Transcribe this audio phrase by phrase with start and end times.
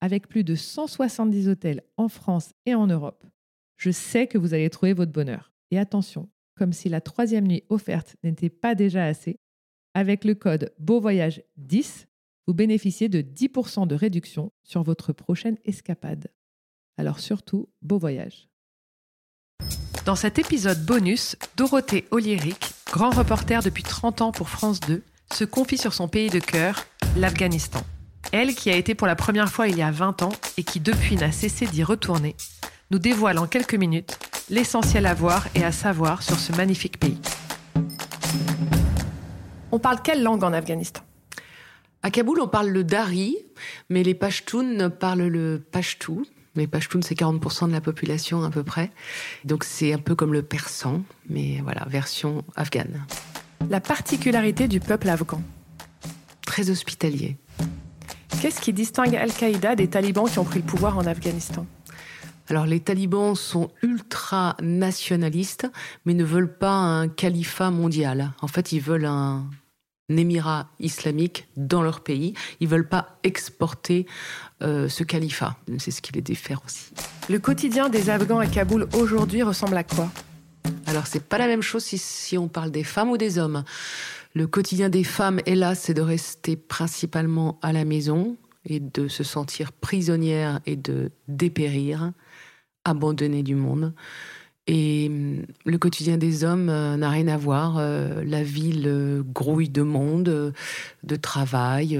[0.00, 3.26] Avec plus de 170 hôtels en France et en Europe,
[3.76, 5.52] je sais que vous allez trouver votre bonheur.
[5.70, 9.40] Et attention, comme si la troisième nuit offerte n'était pas déjà assez,
[9.94, 12.06] avec le code Beauvoyage 10,
[12.46, 16.28] vous bénéficiez de 10% de réduction sur votre prochaine escapade.
[16.96, 18.48] Alors surtout, beau voyage.
[20.06, 25.44] Dans cet épisode bonus, Dorothée Oliéric, grand reporter depuis 30 ans pour France 2, se
[25.44, 27.82] confie sur son pays de cœur, l'Afghanistan.
[28.32, 30.80] Elle, qui a été pour la première fois il y a 20 ans et qui
[30.80, 32.36] depuis n'a cessé d'y retourner,
[32.90, 34.18] nous dévoile en quelques minutes
[34.50, 37.18] l'essentiel à voir et à savoir sur ce magnifique pays.
[39.72, 41.02] On parle quelle langue en Afghanistan?
[42.02, 43.36] À Kaboul, on parle le dari,
[43.90, 46.24] mais les Pashtuns parlent le pashtou.
[46.56, 48.90] Les Pashtuns, c'est 40% de la population à peu près.
[49.44, 53.06] Donc c'est un peu comme le persan, mais voilà, version afghane.
[53.68, 55.42] La particularité du peuple afghan?
[56.44, 57.36] Très hospitalier.
[58.40, 61.66] Qu'est-ce qui distingue Al-Qaïda des talibans qui ont pris le pouvoir en Afghanistan?
[62.48, 65.68] Alors les talibans sont ultra nationalistes,
[66.06, 68.32] mais ne veulent pas un califat mondial.
[68.40, 69.44] En fait, ils veulent un,
[70.08, 72.32] émirat islamique dans leur pays.
[72.60, 74.06] Ils veulent pas exporter
[74.62, 75.54] euh, ce califat.
[75.76, 76.92] C'est ce qui les défère aussi.
[77.28, 80.10] Le quotidien des Afghans à Kaboul aujourd'hui ressemble à quoi?
[80.86, 83.64] Alors c'est pas la même chose si, si on parle des femmes ou des hommes.
[84.32, 89.24] Le quotidien des femmes, hélas, c'est de rester principalement à la maison et de se
[89.24, 92.12] sentir prisonnière et de dépérir
[92.84, 93.92] abandonné du monde.
[94.66, 97.78] Et hum, le quotidien des hommes euh, n'a rien à voir.
[97.78, 100.54] Euh, la ville euh, grouille de monde,
[101.02, 101.98] de travail.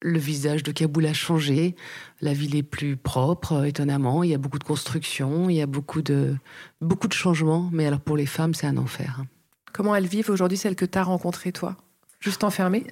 [0.00, 1.74] le visage de Kaboul a changé.
[2.20, 4.22] La ville est plus propre, étonnamment.
[4.22, 6.36] Il y a beaucoup de construction, il y a beaucoup de,
[6.80, 7.68] beaucoup de changements.
[7.72, 9.24] Mais alors pour les femmes, c'est un enfer.
[9.72, 11.76] Comment elles vivent aujourd'hui, celles que tu as rencontrées, toi?
[12.20, 12.86] Juste enfermées?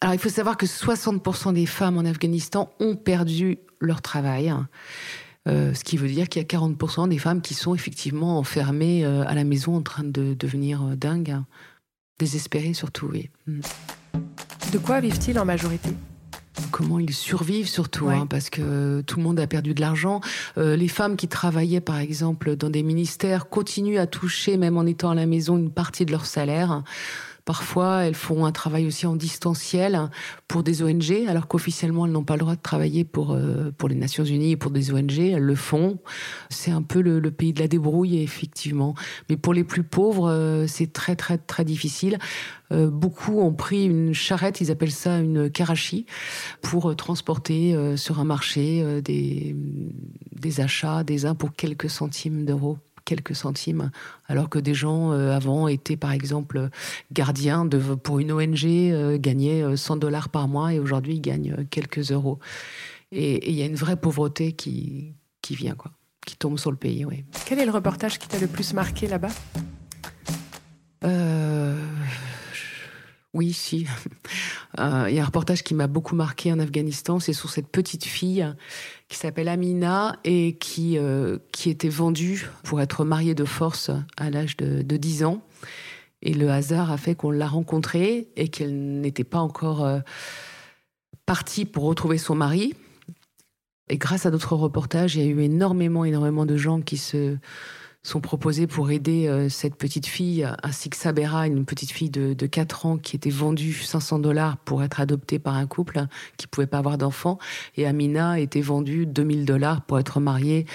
[0.00, 4.52] Alors, il faut savoir que 60% des femmes en Afghanistan ont perdu leur travail.
[5.48, 9.04] Euh, ce qui veut dire qu'il y a 40% des femmes qui sont effectivement enfermées
[9.04, 11.46] euh, à la maison en train de devenir euh, dingues, hein.
[12.18, 13.30] désespérées surtout, oui.
[13.46, 15.90] De quoi vivent-ils en majorité?
[16.70, 20.20] Comment ils survivent surtout, hein, parce que tout le monde a perdu de l'argent.
[20.56, 25.10] les femmes qui travaillaient par exemple dans des ministères continuent à toucher, même en étant
[25.10, 26.82] à la maison, une partie de leur salaire.
[27.46, 30.10] Parfois, elles font un travail aussi en distanciel
[30.48, 33.88] pour des ONG, alors qu'officiellement, elles n'ont pas le droit de travailler pour, euh, pour
[33.88, 35.16] les Nations Unies et pour des ONG.
[35.16, 36.00] Elles le font.
[36.50, 38.96] C'est un peu le, pays de la débrouille, effectivement.
[39.30, 42.18] Mais pour les plus pauvres, euh, c'est très, très, très difficile.
[42.72, 46.04] Euh, beaucoup ont pris une charrette, ils appellent ça une karachi,
[46.62, 49.54] pour transporter sur un marché des,
[50.32, 53.90] des achats, des uns pour quelques centimes d'euros quelques centimes,
[54.26, 56.68] alors que des gens euh, avant étaient par exemple
[57.12, 61.22] gardiens de, pour une ONG, euh, gagnaient 100 euh, dollars par mois et aujourd'hui ils
[61.22, 62.38] gagnent quelques euros.
[63.12, 65.92] Et il y a une vraie pauvreté qui, qui vient, quoi,
[66.26, 67.06] qui tombe sur le pays.
[67.06, 67.24] Oui.
[67.46, 69.30] Quel est le reportage qui t'a le plus marqué là-bas?
[73.36, 73.86] Oui, si.
[74.78, 77.68] Euh, il y a un reportage qui m'a beaucoup marqué en Afghanistan, c'est sur cette
[77.68, 78.46] petite fille
[79.08, 84.58] qui s'appelle Amina et qui, euh, était vendue pour être mariée de force à l'âge
[84.58, 85.42] de, de 10 ans.
[86.20, 90.00] Et le hasard a fait qu'on l'a rencontrée et qu'elle n'était pas encore euh,
[91.24, 92.74] partie pour retrouver son mari.
[93.88, 97.38] Et grâce à d'autres reportages, il y a eu énormément, énormément de gens qui se
[98.06, 102.34] sont proposés pour aider euh, cette petite fille, ainsi que Sabera, une petite fille de,
[102.34, 106.06] de 4 ans qui était vendue 500 dollars pour être adoptée par un couple
[106.36, 107.38] qui pouvait pas avoir d'enfant.
[107.76, 110.66] Et Amina était vendue 2000 dollars pour être mariée.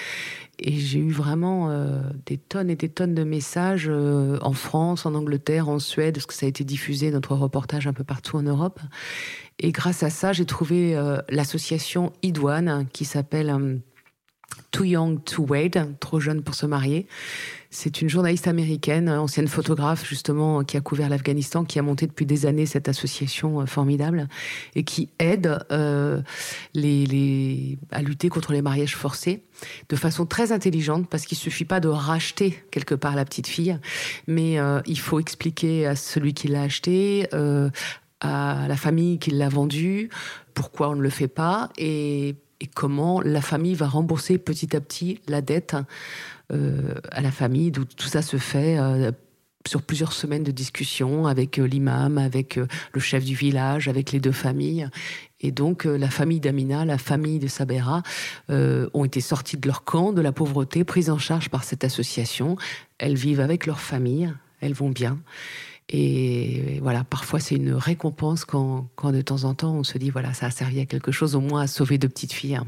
[0.59, 5.05] Et j'ai eu vraiment euh, des tonnes et des tonnes de messages euh, en France,
[5.05, 8.37] en Angleterre, en Suède, parce que ça a été diffusé, notre reportage un peu partout
[8.37, 8.79] en Europe.
[9.57, 10.99] Et grâce à ça, j'ai trouvé
[11.29, 13.81] l'association Idouane, qui s'appelle
[14.71, 17.07] Too Young to Wade, trop jeune pour se marier.
[17.69, 22.25] C'est une journaliste américaine, ancienne photographe justement, qui a couvert l'Afghanistan, qui a monté depuis
[22.25, 24.27] des années cette association euh, formidable
[24.75, 26.21] et qui aide euh,
[27.91, 29.43] à lutter contre les mariages forcés
[29.89, 33.77] de façon très intelligente, parce qu'il suffit pas de racheter quelque part la petite fille,
[34.27, 37.27] mais euh, il faut expliquer à celui qui l'a acheté,
[38.21, 40.09] à la famille qui l'a vendu,
[40.53, 44.79] pourquoi on ne le fait pas et et comment la famille va rembourser petit à
[44.79, 45.75] petit la dette
[46.53, 47.71] euh, à la famille.
[47.71, 49.11] Tout, ça se fait euh,
[49.67, 52.59] sur plusieurs semaines de discussion avec euh, l'imam, avec
[52.93, 54.87] le chef du village, avec les deux familles.
[55.39, 58.03] Et donc la famille d'Amina, la famille de Sabera
[58.49, 62.57] ont été sorties de leur camp, de la pauvreté, prises en charge par cette association.
[62.99, 65.17] Elles vivent avec leur famille, elles vont bien.
[65.89, 70.09] Et voilà, parfois c'est une récompense quand, quand, de temps en temps on se dit
[70.09, 72.59] voilà, ça a servi à quelque chose, au moins à sauver deux petites filles.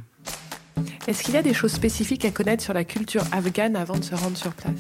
[1.08, 4.04] Est-ce qu'il y a des choses spécifiques à connaître sur la culture afghane avant de
[4.04, 4.72] se rendre sur place?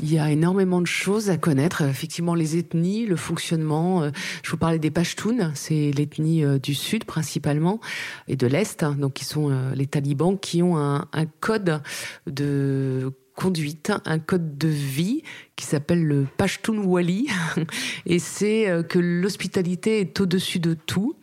[0.00, 1.80] Il y a énormément de choses à connaître.
[1.80, 4.02] Effectivement, les ethnies, le fonctionnement.
[4.02, 4.10] Euh,
[4.42, 7.80] je vous parlais des Pashtuns, c'est l'ethnie euh, du sud principalement
[8.28, 11.80] et de l'est, hein, donc qui sont euh, les talibans, qui ont un, un code
[12.26, 15.22] de conduite, un code de vie
[15.56, 17.28] qui s'appelle le Pashtun Wali.
[18.06, 21.16] Et c'est euh, que l'hospitalité est au-dessus de tout.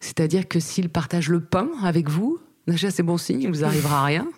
[0.00, 4.04] C'est-à-dire que s'il partage le pain avec vous, déjà c'est bon signe, il vous arrivera
[4.04, 4.28] rien.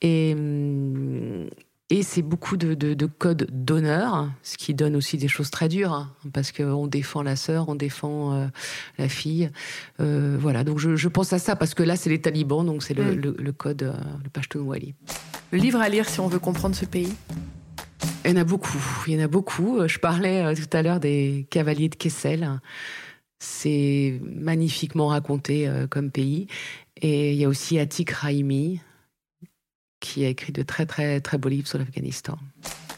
[0.00, 1.48] Et, hum,
[1.90, 5.92] et c'est beaucoup de, de, codes d'honneur, ce qui donne aussi des choses très dures,
[5.92, 8.46] hein, parce qu'on défend la sœur, on défend euh,
[8.98, 9.50] la fille.
[10.00, 12.94] Euh, voilà, donc je, pense à ça, parce que là, c'est les talibans, donc c'est
[12.94, 13.52] le, mm.
[13.52, 14.94] code, euh, le Pashtun Wali.
[15.50, 17.14] Le livre à lire si on veut comprendre ce pays
[18.24, 19.86] Il y en a beaucoup, il y en a beaucoup.
[19.86, 22.60] Je parlais tout à l'heure des cavaliers de Kessel.
[23.38, 26.48] C'est magnifiquement raconté comme pays.
[27.00, 28.80] Et il y a aussi Atik Raimi,
[30.00, 32.38] qui a écrit de très très très beaux livres sur l'Afghanistan.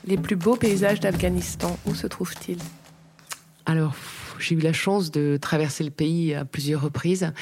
[0.06, 2.58] Les plus beaux paysages d'Afghanistan, où se trouvent-ils?
[3.64, 3.96] Alors,
[4.38, 7.32] j'ai eu la chance de traverser le pays à plusieurs reprises.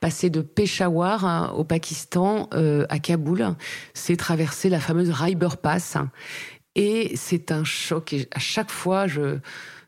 [0.00, 3.54] Passer de Peshawar hein, au Pakistan euh, à Kaboul,
[3.92, 5.96] c'est traverser la fameuse Raiber Pass.
[6.74, 8.14] Et c'est un choc.
[8.14, 9.38] Et à chaque fois, je,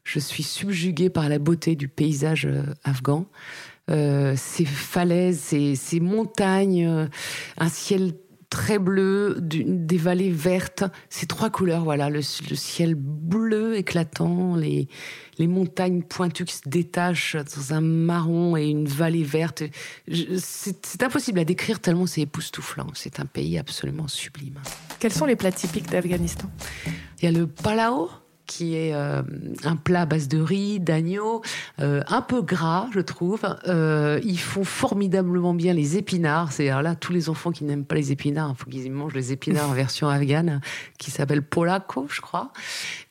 [0.05, 3.27] je suis subjuguée par la beauté du paysage euh, afghan.
[3.91, 7.09] Euh, ces falaises, ces, ces montagnes,
[7.57, 8.13] un ciel
[8.53, 14.89] très bleu, des vallées vertes, ces trois couleurs, voilà, le, ciel bleu éclatant, les,
[15.39, 19.63] les montagnes pointues qui se détachent dans un marron et une vallée verte.
[20.37, 22.89] C'est impossible à décrire tellement c'est époustouflant.
[22.93, 24.59] C'est un pays absolument sublime.
[24.99, 26.51] Quels sont les plats typiques d'Afghanistan?
[27.21, 28.11] Il y a le palao,
[28.47, 29.23] qui est euh,
[29.65, 31.43] un plat à base de riz, d'agneau,
[31.81, 33.43] euh, un peu gras, je trouve.
[33.67, 36.53] Euh, ils font formidablement bien les épinards.
[36.53, 39.33] C'est là tous les enfants qui n'aiment pas les épinards, il faut qu'ils mangent les
[39.33, 40.61] épinards en version afghane,
[40.99, 42.53] qui s'appelle polako, je crois,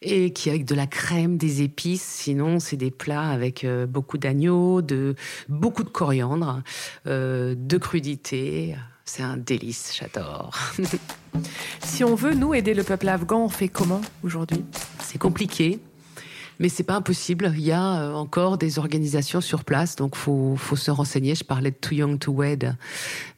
[0.01, 2.03] et qui avec de la crème, des épices.
[2.03, 5.15] Sinon, c'est des plats avec beaucoup d'agneau, de
[5.49, 6.61] beaucoup de coriandre,
[7.05, 8.75] de crudité.
[9.13, 10.57] C'est un délice, j'adore.
[11.83, 14.63] si on veut, nous, aider le peuple afghan, on fait comment aujourd'hui?
[15.03, 15.81] C'est compliqué,
[16.59, 17.51] mais c'est pas impossible.
[17.53, 21.35] Il y a euh, encore des organisations sur place, donc faut, faut se renseigner.
[21.35, 22.77] Je parlais de Too Young to Wed,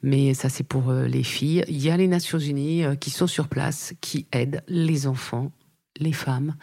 [0.04, 1.66] mais ça c'est pour euh, les filles.
[1.68, 5.52] Il y a les Nations Unies euh, qui sont sur place, qui aident les enfants,
[5.98, 6.54] les femmes.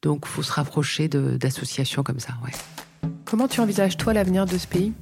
[0.00, 3.10] Donc faut se rapprocher d'associations comme ça, ouais.
[3.26, 4.94] Comment tu envisages toi l'avenir de ce pays?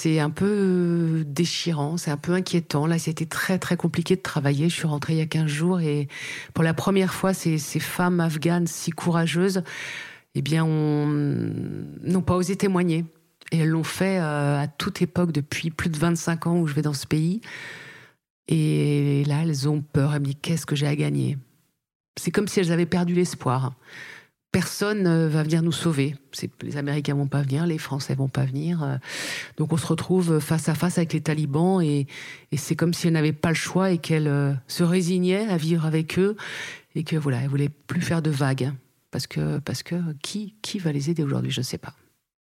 [0.00, 2.86] C'est un peu déchirant, c'est un peu inquiétant.
[2.86, 4.70] Là, c'était très très compliqué de travailler.
[4.70, 6.08] Je suis rentrée il y a 15 jours et
[6.54, 9.62] pour la première fois, ces, femmes afghanes si courageuses,
[10.34, 13.04] eh bien, n'ont pas osé témoigner.
[13.52, 16.72] Et elles l'ont fait euh, à toute époque depuis plus de 25 ans où je
[16.72, 17.42] vais dans ce pays.
[18.48, 20.14] Et là, elles ont peur.
[20.14, 21.36] Elles me disent qu'est-ce que j'ai à gagner?
[22.18, 23.74] C'est comme si elles avaient perdu l'espoir
[24.52, 26.16] personne euh, va venir nous sauver.
[26.62, 28.82] Les Américains vont pas venir, les Français vont pas venir.
[28.82, 28.96] Euh.
[29.56, 32.06] Donc on se retrouve face à face avec les talibans et,
[32.56, 35.86] c'est comme si elle n'avait pas le choix et qu'elle euh, se résignait à vivre
[35.86, 36.36] avec eux
[36.94, 38.72] et que voilà, elle voulait plus faire de vagues
[39.10, 41.94] parce que parce que qui qui va les aider aujourd'hui, je ne sais pas.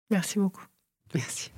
[0.10, 0.66] Merci beaucoup.
[1.14, 1.52] Merci.